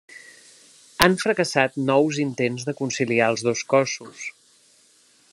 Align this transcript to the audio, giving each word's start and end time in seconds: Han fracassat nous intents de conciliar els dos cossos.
Han 1.07 1.17
fracassat 1.23 1.75
nous 1.89 2.19
intents 2.23 2.65
de 2.69 2.75
conciliar 2.79 3.27
els 3.35 3.43
dos 3.49 3.63
cossos. 3.75 4.25